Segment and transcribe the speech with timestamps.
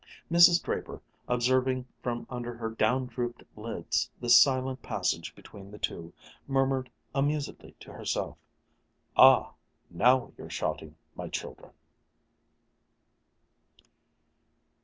[0.31, 0.63] Mrs.
[0.63, 6.11] Draper, observing from under her down drooped lids this silent passage between the two,
[6.47, 8.35] murmured amusedly to herself,
[9.15, 9.53] "Ah,
[9.91, 11.73] now you're shouting, my children!"